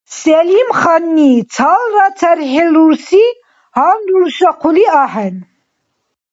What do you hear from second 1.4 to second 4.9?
цалра цархӀил рурси гьанруршахъули